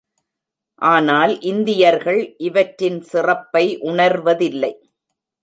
[0.81, 4.73] ஆனால் இந்தியர்கள் இவற்றின் சிறப்பை உணர்வதில்லை.